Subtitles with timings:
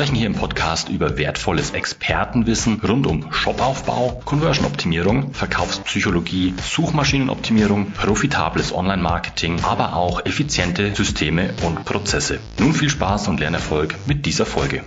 [0.00, 9.60] sprechen hier im Podcast über wertvolles Expertenwissen rund um Shopaufbau, Conversion-Optimierung, Verkaufspsychologie, Suchmaschinenoptimierung, profitables Online-Marketing,
[9.62, 12.40] aber auch effiziente Systeme und Prozesse.
[12.58, 14.84] Nun viel Spaß und Lernerfolg mit dieser Folge.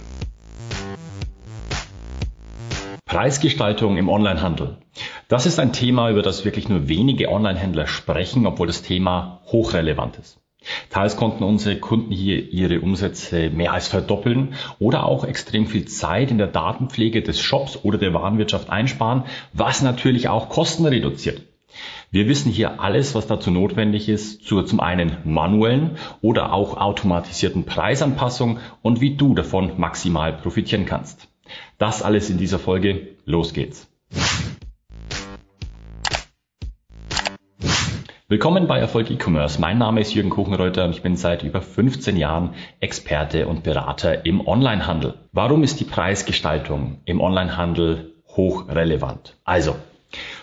[3.06, 4.78] Preisgestaltung im Onlinehandel.
[5.28, 10.18] Das ist ein Thema, über das wirklich nur wenige Onlinehändler sprechen, obwohl das Thema hochrelevant
[10.18, 10.43] ist.
[10.90, 16.32] Teils konnten unsere Kunden hier ihre Umsätze mehr als verdoppeln oder auch extrem viel Zeit
[16.32, 21.42] in der Datenpflege des Shops oder der Warenwirtschaft einsparen, was natürlich auch Kosten reduziert.
[22.12, 27.64] Wir wissen hier alles, was dazu notwendig ist, zur zum einen manuellen oder auch automatisierten
[27.64, 31.28] Preisanpassung und wie du davon maximal profitieren kannst.
[31.80, 33.08] Das alles in dieser Folge.
[33.26, 33.90] Los geht's.
[38.34, 39.62] Willkommen bei Erfolg E-Commerce.
[39.62, 44.26] Mein Name ist Jürgen Kuchenreuter und ich bin seit über 15 Jahren Experte und Berater
[44.26, 45.14] im Onlinehandel.
[45.32, 49.38] Warum ist die Preisgestaltung im Onlinehandel hochrelevant?
[49.44, 49.76] Also,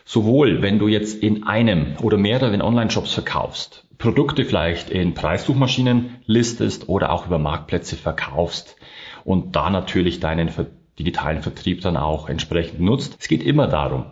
[0.05, 6.89] sowohl wenn du jetzt in einem oder mehreren Online-Shops verkaufst, Produkte vielleicht in Preissuchmaschinen listest
[6.89, 8.77] oder auch über Marktplätze verkaufst
[9.25, 10.49] und da natürlich deinen
[10.97, 13.17] digitalen Vertrieb dann auch entsprechend nutzt.
[13.19, 14.05] Es geht immer darum,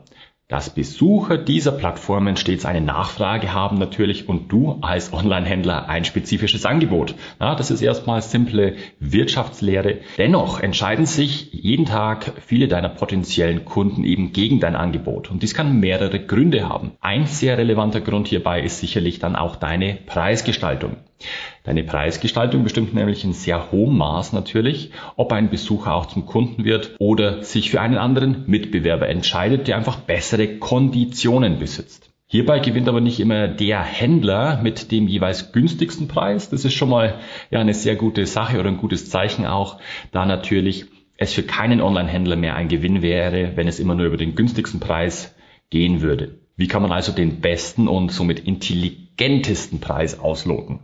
[0.48, 6.64] dass Besucher dieser Plattformen stets eine Nachfrage haben natürlich und du als Online-Händler ein spezifisches
[6.64, 7.14] Angebot.
[7.38, 9.98] Ja, das ist erstmal simple Wirtschaftslehre.
[10.16, 15.52] Dennoch entscheiden sich jeden Tag viele deiner potenziellen Kunden eben gegen dein Angebot und dies
[15.52, 16.92] kann mehrere Gründe haben.
[17.02, 20.96] Ein sehr relevanter Grund hierbei ist sicherlich dann auch deine Preisgestaltung.
[21.64, 26.64] Deine Preisgestaltung bestimmt nämlich in sehr hohem Maß natürlich, ob ein Besucher auch zum Kunden
[26.64, 32.10] wird oder sich für einen anderen Mitbewerber entscheidet, der einfach bessere Konditionen besitzt.
[32.30, 36.50] Hierbei gewinnt aber nicht immer der Händler mit dem jeweils günstigsten Preis.
[36.50, 39.78] Das ist schon mal ja eine sehr gute Sache oder ein gutes Zeichen auch,
[40.12, 40.86] da natürlich
[41.16, 44.78] es für keinen Online-Händler mehr ein Gewinn wäre, wenn es immer nur über den günstigsten
[44.78, 45.34] Preis
[45.70, 46.38] gehen würde.
[46.56, 48.40] Wie kann man also den besten und somit
[49.18, 50.80] intelligentesten Preis ausloten?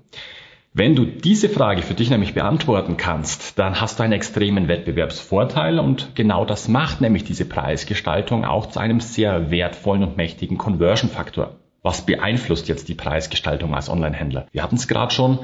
[0.77, 5.79] Wenn du diese Frage für dich nämlich beantworten kannst, dann hast du einen extremen Wettbewerbsvorteil
[5.79, 11.55] und genau das macht nämlich diese Preisgestaltung auch zu einem sehr wertvollen und mächtigen Conversion-Faktor.
[11.83, 14.49] Was beeinflusst jetzt die Preisgestaltung als Online-Händler?
[14.51, 15.39] Wir hatten es gerade schon.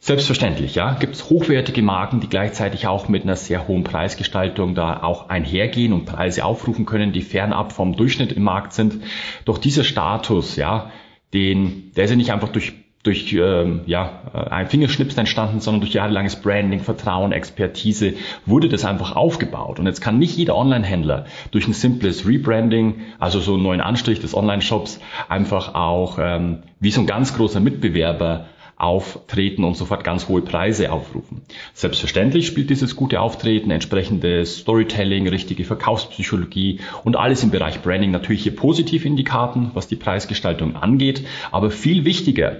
[0.00, 5.02] Selbstverständlich, ja, gibt es hochwertige Marken, die gleichzeitig auch mit einer sehr hohen Preisgestaltung da
[5.02, 9.02] auch einhergehen und Preise aufrufen können, die fernab vom Durchschnitt im Markt sind.
[9.44, 10.90] Doch dieser Status, ja,
[11.34, 12.72] den, der ist ja nicht einfach durch
[13.04, 18.14] durch ähm, ja, äh, ein Fingerschnips entstanden, sondern durch jahrelanges Branding, Vertrauen, Expertise
[18.46, 19.78] wurde das einfach aufgebaut.
[19.78, 24.20] Und jetzt kann nicht jeder Online-Händler durch ein simples Rebranding, also so einen neuen Anstrich
[24.20, 30.28] des Online-Shops, einfach auch ähm, wie so ein ganz großer Mitbewerber auftreten und sofort ganz
[30.28, 31.42] hohe Preise aufrufen.
[31.74, 38.42] Selbstverständlich spielt dieses gute Auftreten, entsprechendes Storytelling, richtige Verkaufspsychologie und alles im Bereich Branding natürlich
[38.42, 41.26] hier positiv in die Karten, was die Preisgestaltung angeht.
[41.50, 42.56] Aber viel wichtiger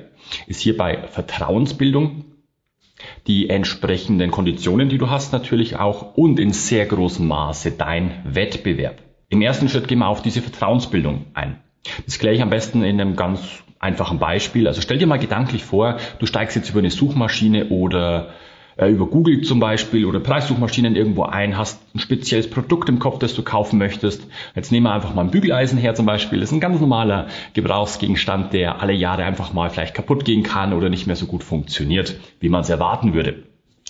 [0.46, 2.24] ist hierbei Vertrauensbildung,
[3.26, 9.02] die entsprechenden Konditionen, die du hast natürlich auch und in sehr großem Maße dein Wettbewerb.
[9.28, 11.58] Im ersten Schritt gehen wir auf diese Vertrauensbildung ein.
[12.06, 13.40] Das kläre ich am besten in einem ganz
[13.84, 14.66] einfachen Beispiel.
[14.66, 18.30] Also stell dir mal gedanklich vor, du steigst jetzt über eine Suchmaschine oder
[18.76, 23.18] äh, über Google zum Beispiel oder Preissuchmaschinen irgendwo ein, hast ein spezielles Produkt im Kopf,
[23.18, 24.26] das du kaufen möchtest.
[24.54, 26.40] Jetzt nehmen wir einfach mal ein Bügeleisen her zum Beispiel.
[26.40, 30.72] Das ist ein ganz normaler Gebrauchsgegenstand, der alle Jahre einfach mal vielleicht kaputt gehen kann
[30.72, 33.44] oder nicht mehr so gut funktioniert, wie man es erwarten würde.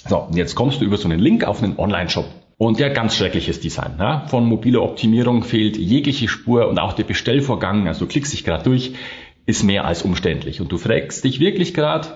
[0.07, 2.27] So, und jetzt kommst du über so einen Link auf einen Online-Shop.
[2.57, 3.97] Und der ganz schreckliches Design.
[3.99, 4.27] Ja?
[4.29, 8.63] Von mobiler Optimierung fehlt jegliche Spur und auch der Bestellvorgang, also du klickst dich gerade
[8.63, 8.93] durch,
[9.47, 10.61] ist mehr als umständlich.
[10.61, 12.09] Und du fragst dich wirklich gerade,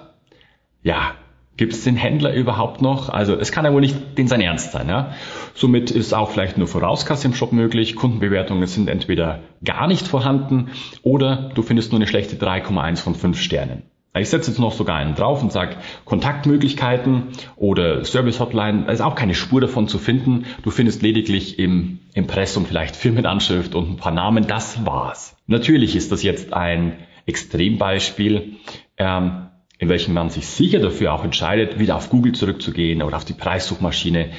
[0.83, 1.15] ja,
[1.59, 3.09] Gibt es den Händler überhaupt noch?
[3.09, 4.89] Also es kann ja wohl nicht den sein Ernst sein.
[4.89, 5.15] Ja?
[5.55, 7.97] Somit ist auch vielleicht nur Vorauskasse im Shop möglich.
[7.97, 10.71] Kundenbewertungen sind entweder gar nicht vorhanden
[11.03, 13.83] oder du findest nur eine schlechte 3,1 von 5 Sternen.
[14.17, 17.25] Ich setze jetzt noch sogar einen drauf und sage Kontaktmöglichkeiten
[17.57, 18.85] oder Service Hotline.
[18.87, 20.47] Da ist auch keine Spur davon zu finden.
[20.63, 24.47] Du findest lediglich im Impressum vielleicht Firmenanschrift und ein paar Namen.
[24.47, 25.37] Das war's.
[25.49, 26.99] Natürlich ist das jetzt ein
[27.29, 28.57] Extrembeispiel.
[28.97, 29.49] Ähm,
[29.79, 33.33] in welchen man sich sicher dafür auch entscheidet, wieder auf Google zurückzugehen oder auf die
[33.33, 34.31] Preissuchmaschine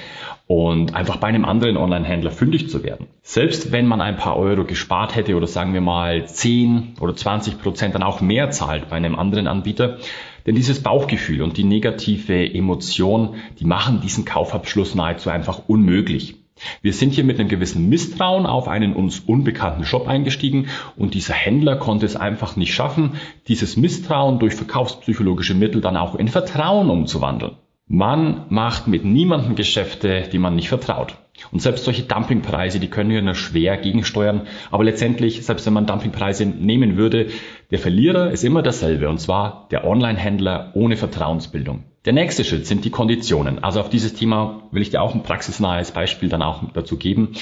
[0.47, 3.07] und einfach bei einem anderen Online-Händler fündig zu werden.
[3.21, 7.61] Selbst wenn man ein paar Euro gespart hätte oder sagen wir mal 10 oder 20
[7.61, 9.99] Prozent dann auch mehr zahlt bei einem anderen Anbieter,
[10.45, 16.38] denn dieses Bauchgefühl und die negative Emotion, die machen diesen Kaufabschluss nahezu einfach unmöglich.
[16.81, 21.33] Wir sind hier mit einem gewissen Misstrauen auf einen uns unbekannten Shop eingestiegen und dieser
[21.33, 23.15] Händler konnte es einfach nicht schaffen,
[23.47, 27.57] dieses Misstrauen durch verkaufspsychologische Mittel dann auch in Vertrauen umzuwandeln.
[27.91, 31.15] Man macht mit niemandem Geschäfte, die man nicht vertraut.
[31.51, 34.41] Und selbst solche Dumpingpreise, die können wir nur schwer gegensteuern.
[34.69, 37.29] Aber letztendlich, selbst wenn man Dumpingpreise nehmen würde,
[37.71, 41.83] der Verlierer ist immer derselbe, und zwar der Online-Händler ohne Vertrauensbildung.
[42.05, 43.61] Der nächste Schritt sind die Konditionen.
[43.61, 47.33] Also auf dieses Thema will ich dir auch ein praxisnahes Beispiel dann auch dazu geben.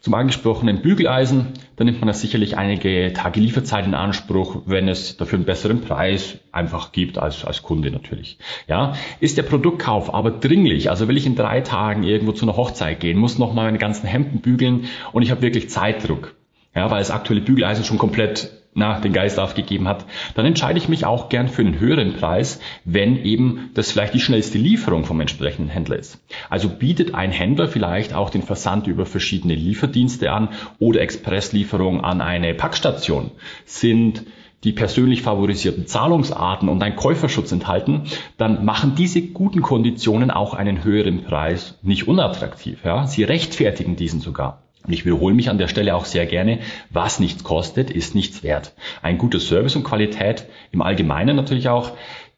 [0.00, 5.18] Zum angesprochenen Bügeleisen, da nimmt man ja sicherlich einige Tage Lieferzeit in Anspruch, wenn es
[5.18, 8.38] dafür einen besseren Preis einfach gibt als, als Kunde natürlich.
[8.66, 12.56] Ja, ist der Produktkauf aber dringlich, also will ich in drei Tagen irgendwo zu einer
[12.56, 16.34] Hochzeit gehen, muss noch mal meine ganzen Hemden bügeln und ich habe wirklich Zeitdruck.
[16.74, 20.88] Ja, weil das aktuelle Bügeleisen schon komplett na, den Geist aufgegeben hat, dann entscheide ich
[20.88, 25.20] mich auch gern für einen höheren Preis, wenn eben das vielleicht die schnellste Lieferung vom
[25.20, 26.22] entsprechenden Händler ist.
[26.50, 32.20] Also bietet ein Händler vielleicht auch den Versand über verschiedene Lieferdienste an oder Expresslieferung an
[32.20, 33.30] eine Packstation.
[33.64, 34.24] Sind
[34.62, 38.02] die persönlich favorisierten Zahlungsarten und ein Käuferschutz enthalten,
[38.36, 42.80] dann machen diese guten Konditionen auch einen höheren Preis nicht unattraktiv.
[42.84, 43.06] Ja?
[43.06, 44.65] Sie rechtfertigen diesen sogar.
[44.86, 46.60] Und ich wiederhole mich an der Stelle auch sehr gerne,
[46.90, 48.72] was nichts kostet, ist nichts wert.
[49.02, 51.92] Ein guter Service und Qualität im Allgemeinen natürlich auch,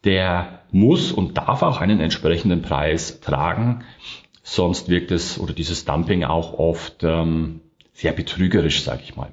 [0.05, 3.85] der muss und darf auch einen entsprechenden Preis tragen.
[4.43, 7.61] Sonst wirkt es oder dieses Dumping auch oft ähm,
[7.93, 9.31] sehr betrügerisch, sage ich mal.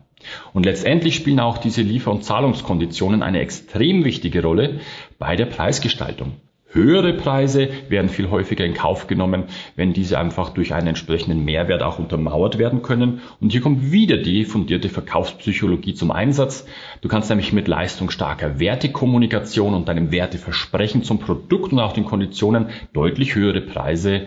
[0.54, 4.82] Und letztendlich spielen auch diese Liefer- und Zahlungskonditionen eine extrem wichtige Rolle
[5.20, 6.34] bei der Preisgestaltung.
[6.76, 9.46] Höhere Preise werden viel häufiger in Kauf genommen,
[9.78, 13.22] wenn diese einfach durch einen entsprechenden Mehrwert auch untermauert werden können.
[13.40, 16.68] Und hier kommt wieder die fundierte Verkaufspsychologie zum Einsatz.
[17.00, 22.68] Du kannst nämlich mit leistungsstarker Wertekommunikation und deinem Werteversprechen zum Produkt und auch den Konditionen
[22.92, 24.26] deutlich höhere Preise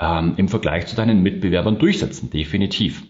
[0.00, 2.30] ähm, im Vergleich zu deinen Mitbewerbern durchsetzen.
[2.30, 3.02] Definitiv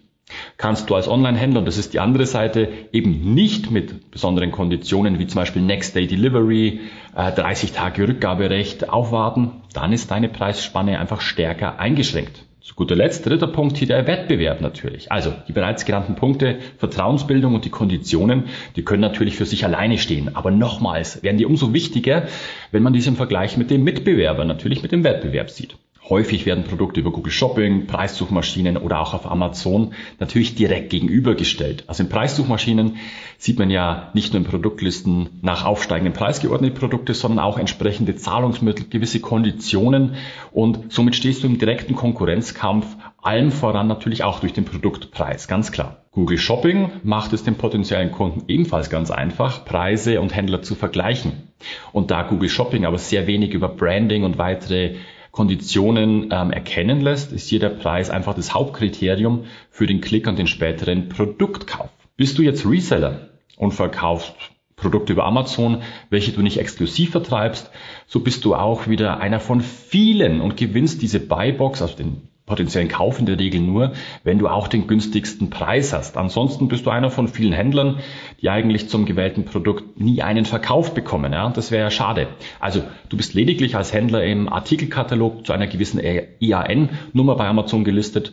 [0.56, 5.18] kannst du als Online-Händler, und das ist die andere Seite, eben nicht mit besonderen Konditionen
[5.18, 6.80] wie zum Beispiel Next Day Delivery,
[7.14, 12.44] 30 äh, Tage Rückgaberecht aufwarten, dann ist deine Preisspanne einfach stärker eingeschränkt.
[12.60, 15.10] Zu guter Letzt, dritter Punkt hier der Wettbewerb natürlich.
[15.10, 18.44] Also die bereits genannten Punkte, Vertrauensbildung und die Konditionen,
[18.76, 20.36] die können natürlich für sich alleine stehen.
[20.36, 22.28] Aber nochmals werden die umso wichtiger,
[22.70, 25.76] wenn man dies im Vergleich mit dem Mitbewerber, natürlich mit dem Wettbewerb sieht.
[26.10, 31.84] Häufig werden Produkte über Google Shopping, Preissuchmaschinen oder auch auf Amazon natürlich direkt gegenübergestellt.
[31.86, 32.96] Also in Preissuchmaschinen
[33.38, 38.16] sieht man ja nicht nur in Produktlisten nach aufsteigendem Preis geordnete Produkte, sondern auch entsprechende
[38.16, 40.16] Zahlungsmittel, gewisse Konditionen
[40.50, 42.86] und somit stehst du im direkten Konkurrenzkampf,
[43.22, 46.04] allem voran natürlich auch durch den Produktpreis, ganz klar.
[46.10, 51.52] Google Shopping macht es den potenziellen Kunden ebenfalls ganz einfach, Preise und Händler zu vergleichen.
[51.92, 54.96] Und da Google Shopping aber sehr wenig über Branding und weitere
[55.30, 60.38] Konditionen ähm, erkennen lässt, ist hier der Preis einfach das Hauptkriterium für den Klick und
[60.38, 61.90] den späteren Produktkauf.
[62.16, 64.34] Bist du jetzt Reseller und verkaufst
[64.76, 67.70] Produkte über Amazon, welche du nicht exklusiv vertreibst,
[68.06, 72.88] so bist du auch wieder einer von vielen und gewinnst diese Buybox, also den potenziellen
[72.88, 73.92] Kauf in der Regel nur,
[74.24, 76.16] wenn du auch den günstigsten Preis hast.
[76.16, 78.00] Ansonsten bist du einer von vielen Händlern,
[78.42, 81.32] die eigentlich zum gewählten Produkt nie einen Verkauf bekommen.
[81.32, 81.48] Ja?
[81.50, 82.26] Das wäre ja schade.
[82.58, 86.00] Also du bist lediglich als Händler im Artikelkatalog zu einer gewissen
[86.40, 88.32] IAN-Nummer bei Amazon gelistet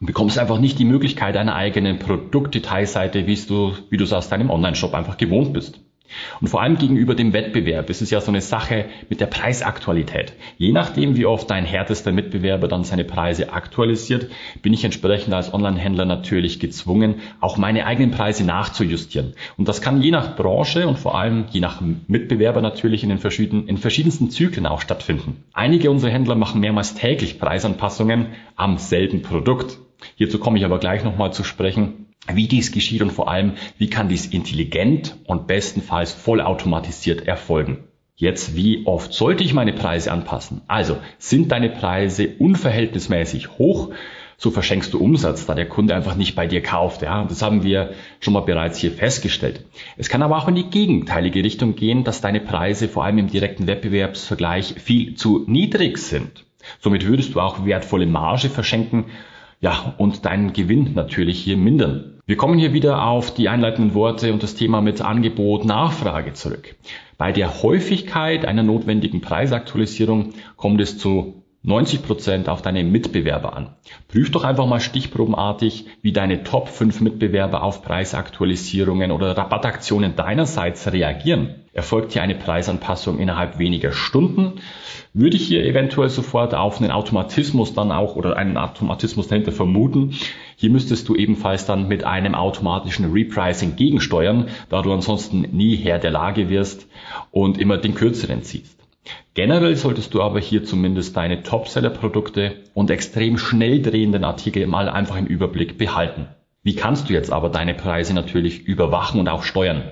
[0.00, 4.28] und bekommst einfach nicht die Möglichkeit einer eigenen Produktdetailseite, wie du, wie du es aus
[4.28, 5.80] deinem Online-Shop einfach gewohnt bist.
[6.40, 10.34] Und vor allem gegenüber dem Wettbewerb ist es ja so eine Sache mit der Preisaktualität.
[10.58, 14.30] Je nachdem, wie oft dein härtester Mitbewerber dann seine Preise aktualisiert,
[14.62, 19.34] bin ich entsprechend als Online-Händler natürlich gezwungen, auch meine eigenen Preise nachzujustieren.
[19.56, 23.18] Und das kann je nach Branche und vor allem je nach Mitbewerber natürlich in den
[23.18, 25.44] verschiedenen, in verschiedensten Zyklen auch stattfinden.
[25.52, 29.78] Einige unserer Händler machen mehrmals täglich Preisanpassungen am selben Produkt.
[30.16, 33.88] Hierzu komme ich aber gleich nochmal zu sprechen wie dies geschieht und vor allem, wie
[33.88, 37.84] kann dies intelligent und bestenfalls vollautomatisiert erfolgen.
[38.16, 40.62] Jetzt, wie oft sollte ich meine Preise anpassen?
[40.68, 43.90] Also, sind deine Preise unverhältnismäßig hoch,
[44.38, 47.02] so verschenkst du Umsatz, da der Kunde einfach nicht bei dir kauft.
[47.02, 49.64] Ja, das haben wir schon mal bereits hier festgestellt.
[49.96, 53.28] Es kann aber auch in die gegenteilige Richtung gehen, dass deine Preise vor allem im
[53.28, 56.44] direkten Wettbewerbsvergleich viel zu niedrig sind.
[56.80, 59.06] Somit würdest du auch wertvolle Marge verschenken,
[59.60, 62.15] ja, und deinen Gewinn natürlich hier mindern.
[62.28, 66.74] Wir kommen hier wieder auf die einleitenden Worte und das Thema mit Angebot, Nachfrage zurück.
[67.18, 71.35] Bei der Häufigkeit einer notwendigen Preisaktualisierung kommt es zu
[71.66, 73.74] 90 Prozent auf deine Mitbewerber an.
[74.06, 80.92] Prüf doch einfach mal stichprobenartig, wie deine Top 5 Mitbewerber auf Preisaktualisierungen oder Rabattaktionen deinerseits
[80.92, 81.56] reagieren.
[81.72, 84.60] Erfolgt hier eine Preisanpassung innerhalb weniger Stunden,
[85.12, 90.14] würde ich hier eventuell sofort auf einen Automatismus dann auch oder einen Automatismus dahinter vermuten.
[90.54, 95.98] Hier müsstest du ebenfalls dann mit einem automatischen Repricing gegensteuern, da du ansonsten nie Herr
[95.98, 96.86] der Lage wirst
[97.32, 98.85] und immer den kürzeren ziehst.
[99.34, 105.16] Generell solltest du aber hier zumindest deine Topseller-Produkte und extrem schnell drehenden Artikel mal einfach
[105.16, 106.28] im Überblick behalten.
[106.62, 109.90] Wie kannst du jetzt aber deine Preise natürlich überwachen und auch steuern?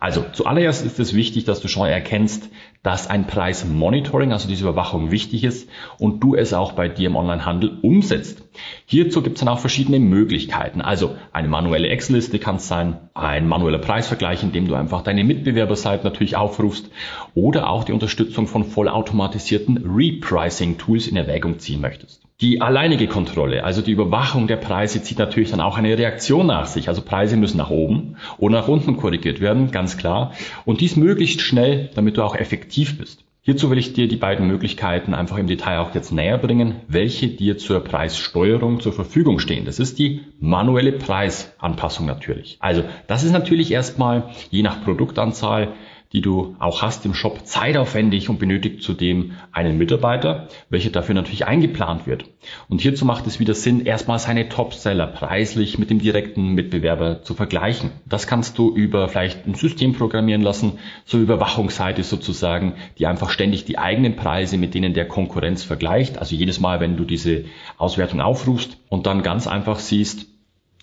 [0.00, 2.50] Also zuallererst ist es wichtig, dass du schon erkennst,
[2.84, 7.16] dass ein Preismonitoring, also diese Überwachung wichtig ist und du es auch bei dir im
[7.16, 8.44] Onlinehandel umsetzt.
[8.86, 10.80] Hierzu gibt es dann auch verschiedene Möglichkeiten.
[10.80, 15.24] Also eine manuelle Excel-Liste kann es sein, ein manueller Preisvergleich, in dem du einfach deine
[15.24, 16.90] Mitbewerberseite natürlich aufrufst
[17.34, 22.27] oder auch die Unterstützung von vollautomatisierten Repricing-Tools in Erwägung ziehen möchtest.
[22.40, 26.66] Die alleinige Kontrolle, also die Überwachung der Preise, zieht natürlich dann auch eine Reaktion nach
[26.66, 26.88] sich.
[26.88, 30.32] Also Preise müssen nach oben oder nach unten korrigiert werden, ganz klar.
[30.64, 33.24] Und dies möglichst schnell, damit du auch effektiv bist.
[33.42, 37.26] Hierzu will ich dir die beiden Möglichkeiten einfach im Detail auch jetzt näher bringen, welche
[37.26, 39.64] dir zur Preissteuerung zur Verfügung stehen.
[39.64, 42.58] Das ist die manuelle Preisanpassung natürlich.
[42.60, 45.72] Also das ist natürlich erstmal je nach Produktanzahl
[46.12, 51.46] die du auch hast im Shop, zeitaufwendig und benötigt zudem einen Mitarbeiter, welcher dafür natürlich
[51.46, 52.24] eingeplant wird.
[52.68, 57.34] Und hierzu macht es wieder Sinn, erstmal seine Topseller preislich mit dem direkten Mitbewerber zu
[57.34, 57.90] vergleichen.
[58.06, 63.66] Das kannst du über vielleicht ein System programmieren lassen, zur Überwachungsseite sozusagen, die einfach ständig
[63.66, 66.18] die eigenen Preise mit denen der Konkurrenz vergleicht.
[66.18, 67.44] Also jedes Mal, wenn du diese
[67.76, 70.26] Auswertung aufrufst und dann ganz einfach siehst,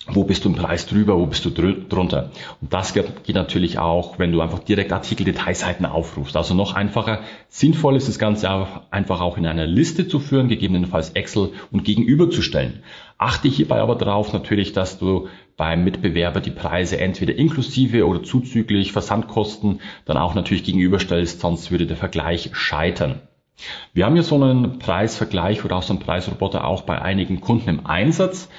[0.08, 2.30] wo bist du im Preis drüber, wo bist du drunter.
[2.60, 6.36] Und das geht natürlich auch, wenn du einfach direkt Artikel-Detailseiten aufrufst.
[6.36, 7.20] Also noch einfacher.
[7.48, 8.48] Sinnvoll ist das Ganze
[8.90, 12.82] einfach auch in einer Liste zu führen, gegebenenfalls Excel und gegenüberzustellen.
[13.18, 18.92] Achte hierbei aber darauf natürlich, dass du beim Mitbewerber die Preise entweder inklusive oder zuzüglich
[18.92, 23.22] Versandkosten dann auch natürlich gegenüberstellst, sonst würde der Vergleich scheitern.
[23.94, 27.70] Wir haben hier so einen Preisvergleich oder auch so einen Preisroboter auch bei einigen Kunden
[27.70, 28.50] im Einsatz.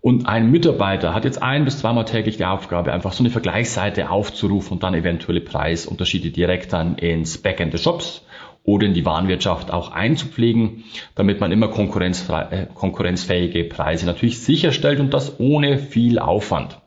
[0.00, 4.10] Und ein Mitarbeiter hat jetzt ein bis zweimal täglich die Aufgabe, einfach so eine Vergleichsseite
[4.10, 8.24] aufzurufen und dann eventuelle Preisunterschiede direkt dann ins Backend des Shops
[8.62, 15.12] oder in die Warenwirtschaft auch einzupflegen, damit man immer äh, konkurrenzfähige Preise natürlich sicherstellt und
[15.14, 16.80] das ohne viel Aufwand.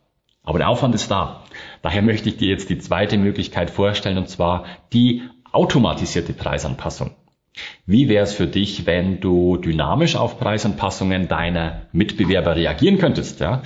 [0.43, 1.43] Aber der Aufwand ist da.
[1.81, 7.11] Daher möchte ich dir jetzt die zweite Möglichkeit vorstellen und zwar die automatisierte Preisanpassung.
[7.85, 13.39] Wie wäre es für dich, wenn du dynamisch auf Preisanpassungen deiner Mitbewerber reagieren könntest?
[13.39, 13.61] Ja?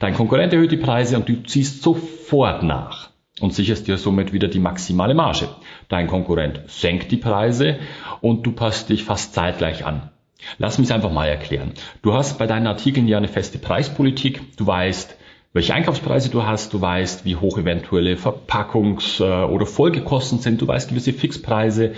[0.00, 4.48] Dein Konkurrent erhöht die Preise und du ziehst sofort nach und sicherst dir somit wieder
[4.48, 5.48] die maximale Marge.
[5.88, 7.78] Dein Konkurrent senkt die Preise
[8.20, 10.10] und du passt dich fast zeitgleich an.
[10.58, 11.72] Lass mich einfach mal erklären.
[12.02, 14.56] Du hast bei deinen Artikeln ja eine feste Preispolitik.
[14.56, 15.16] Du weißt,
[15.52, 20.68] welche Einkaufspreise du hast, du weißt, wie hoch eventuelle Verpackungs- äh, oder Folgekosten sind, du
[20.68, 21.94] weißt gewisse Fixpreise,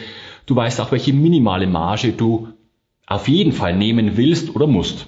[0.47, 2.49] Du weißt auch, welche minimale Marge du
[3.07, 5.07] auf jeden Fall nehmen willst oder musst.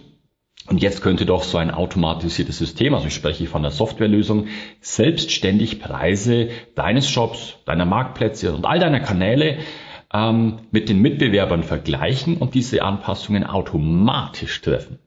[0.68, 4.46] Und jetzt könnte doch so ein automatisiertes System, also ich spreche von der Softwarelösung,
[4.80, 9.58] selbstständig Preise deines Shops, deiner Marktplätze und all deiner Kanäle
[10.14, 14.98] ähm, mit den Mitbewerbern vergleichen und diese Anpassungen automatisch treffen.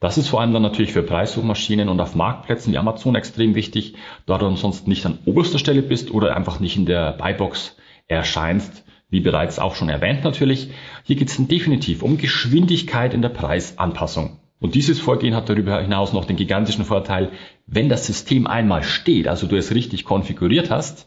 [0.00, 3.94] Das ist vor allem dann natürlich für Preissuchmaschinen und auf Marktplätzen wie Amazon extrem wichtig,
[4.26, 7.76] da du ansonsten nicht an oberster Stelle bist oder einfach nicht in der Buybox
[8.06, 10.70] erscheinst, wie bereits auch schon erwähnt natürlich,
[11.04, 14.38] hier geht es definitiv um Geschwindigkeit in der Preisanpassung.
[14.60, 17.30] Und dieses Vorgehen hat darüber hinaus noch den gigantischen Vorteil,
[17.66, 21.06] wenn das System einmal steht, also du es richtig konfiguriert hast,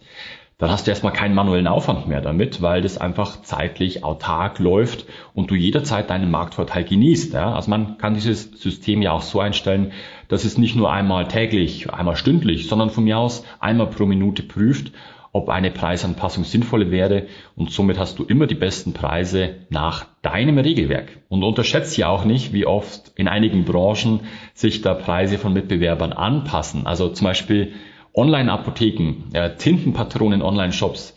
[0.57, 5.05] dann hast du erstmal keinen manuellen Aufwand mehr damit, weil das einfach zeitlich autark läuft
[5.33, 7.33] und du jederzeit deinen Marktvorteil genießt.
[7.35, 9.91] Also man kann dieses System ja auch so einstellen,
[10.27, 14.43] dass es nicht nur einmal täglich, einmal stündlich, sondern von mir aus einmal pro Minute
[14.43, 14.91] prüft
[15.33, 20.57] ob eine Preisanpassung sinnvoll wäre und somit hast du immer die besten Preise nach deinem
[20.57, 21.19] Regelwerk.
[21.29, 24.21] Und unterschätzt ja auch nicht, wie oft in einigen Branchen
[24.53, 26.85] sich da Preise von Mitbewerbern anpassen.
[26.85, 27.73] Also zum Beispiel
[28.13, 31.15] Online-Apotheken, äh, Tintenpatronen, Online-Shops,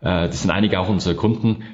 [0.00, 1.64] äh, das sind einige auch unsere Kunden,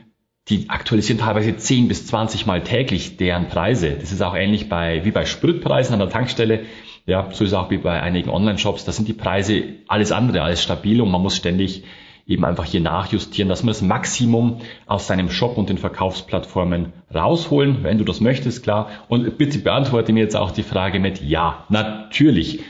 [0.49, 3.97] die aktualisieren teilweise 10 bis 20 Mal täglich deren Preise.
[4.01, 6.65] Das ist auch ähnlich bei, wie bei Spritpreisen an der Tankstelle.
[7.07, 8.85] Ja, so ist auch wie bei einigen Online-Shops.
[8.85, 11.85] Da sind die Preise alles andere als stabil und man muss ständig
[12.27, 17.85] eben einfach hier nachjustieren, dass wir das Maximum aus seinem Shop und den Verkaufsplattformen rausholen,
[17.85, 18.89] wenn du das möchtest, klar.
[19.09, 21.65] Und bitte beantworte mir jetzt auch die Frage mit Ja.
[21.69, 22.61] Natürlich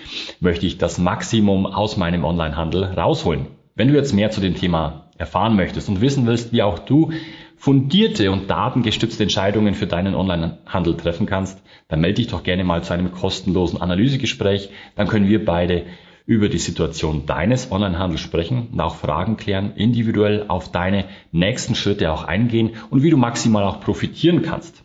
[0.40, 3.46] möchte ich das Maximum aus meinem Onlinehandel rausholen.
[3.74, 7.12] Wenn du jetzt mehr zu dem Thema erfahren möchtest und wissen willst, wie auch du
[7.56, 12.84] fundierte und datengestützte Entscheidungen für deinen Onlinehandel treffen kannst, dann melde dich doch gerne mal
[12.84, 14.70] zu einem kostenlosen Analysegespräch.
[14.94, 15.84] Dann können wir beide
[16.26, 22.12] über die Situation deines Onlinehandels sprechen und auch Fragen klären, individuell auf deine nächsten Schritte
[22.12, 24.84] auch eingehen und wie du maximal auch profitieren kannst.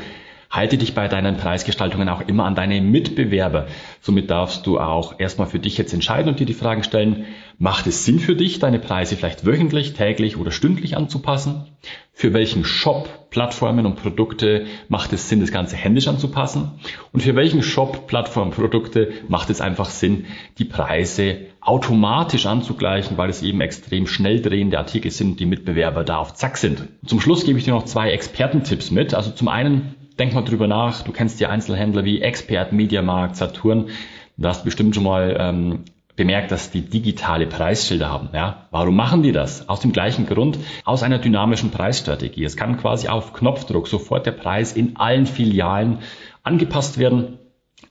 [0.50, 3.66] Halte dich bei deinen Preisgestaltungen auch immer an deine Mitbewerber.
[4.00, 7.26] Somit darfst du auch erstmal für dich jetzt entscheiden und dir die Fragen stellen,
[7.58, 11.64] macht es Sinn für dich, deine Preise vielleicht wöchentlich, täglich oder stündlich anzupassen?
[12.12, 16.80] Für welchen Shop, Plattformen und Produkte macht es Sinn, das Ganze händisch anzupassen?
[17.12, 20.24] Und für welchen Shop, Plattform, Produkte macht es einfach Sinn,
[20.58, 26.18] die Preise automatisch anzugleichen, weil es eben extrem schnell drehende Artikel sind, die Mitbewerber da
[26.18, 26.88] auf Zack sind.
[27.04, 29.12] zum Schluss gebe ich dir noch zwei Expertentipps mit.
[29.12, 31.02] Also zum einen denk mal drüber nach.
[31.02, 33.88] Du kennst ja Einzelhändler wie Expert, Mediamarkt, Saturn.
[34.36, 35.84] Du hast bestimmt schon mal ähm,
[36.16, 38.30] bemerkt, dass die digitale Preisschilder haben.
[38.32, 39.68] Ja, warum machen die das?
[39.68, 42.44] Aus dem gleichen Grund, aus einer dynamischen Preisstrategie.
[42.44, 45.98] Es kann quasi auf Knopfdruck sofort der Preis in allen Filialen
[46.42, 47.38] angepasst werden.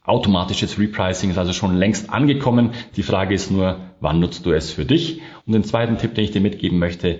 [0.03, 2.72] Automatisches Repricing ist also schon längst angekommen.
[2.96, 5.22] Die Frage ist nur, wann nutzt du es für dich?
[5.46, 7.20] Und den zweiten Tipp, den ich dir mitgeben möchte,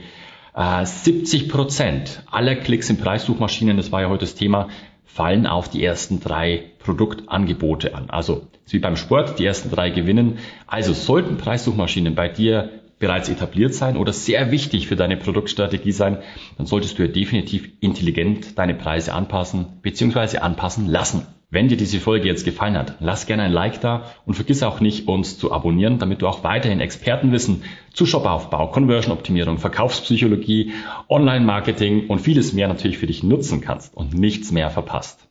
[0.55, 4.69] 70 äh, Prozent aller Klicks in Preissuchmaschinen, das war ja heute das Thema,
[5.05, 8.09] fallen auf die ersten drei Produktangebote an.
[8.09, 10.39] Also wie beim Sport, die ersten drei gewinnen.
[10.67, 12.69] Also sollten Preissuchmaschinen bei dir
[13.00, 16.20] bereits etabliert sein oder sehr wichtig für deine Produktstrategie sein,
[16.57, 20.37] dann solltest du ja definitiv intelligent deine Preise anpassen bzw.
[20.37, 21.27] anpassen lassen.
[21.50, 24.79] Wenn dir diese Folge jetzt gefallen hat, lass gerne ein Like da und vergiss auch
[24.79, 30.74] nicht, uns zu abonnieren, damit du auch weiterhin Expertenwissen zu Shopaufbau, Conversion-Optimierung, Verkaufspsychologie,
[31.08, 35.27] Online-Marketing und vieles mehr natürlich für dich nutzen kannst und nichts mehr verpasst.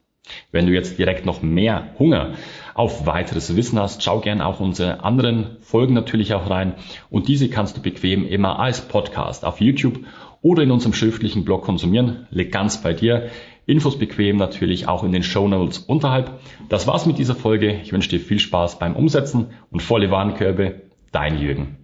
[0.52, 2.34] Wenn du jetzt direkt noch mehr Hunger
[2.74, 6.74] auf weiteres Wissen hast, schau gerne auch unsere anderen Folgen natürlich auch rein
[7.10, 10.00] und diese kannst du bequem immer als Podcast auf YouTube
[10.40, 12.26] oder in unserem schriftlichen Blog konsumieren.
[12.30, 13.30] Liegt ganz bei dir.
[13.66, 16.40] Infos bequem natürlich auch in den Show Notes unterhalb.
[16.68, 17.80] Das war's mit dieser Folge.
[17.82, 20.82] Ich wünsche dir viel Spaß beim Umsetzen und volle Warenkörbe.
[21.12, 21.83] Dein Jürgen.